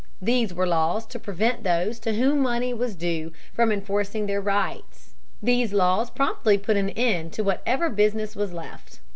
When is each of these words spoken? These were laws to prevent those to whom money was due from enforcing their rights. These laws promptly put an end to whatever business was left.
These 0.19 0.51
were 0.51 0.65
laws 0.65 1.05
to 1.05 1.19
prevent 1.19 1.61
those 1.63 1.99
to 1.99 2.15
whom 2.15 2.39
money 2.39 2.73
was 2.73 2.95
due 2.95 3.33
from 3.53 3.71
enforcing 3.71 4.25
their 4.25 4.41
rights. 4.41 5.13
These 5.43 5.73
laws 5.73 6.09
promptly 6.09 6.57
put 6.57 6.75
an 6.75 6.89
end 6.89 7.33
to 7.33 7.43
whatever 7.43 7.87
business 7.87 8.35
was 8.35 8.51
left. 8.51 8.97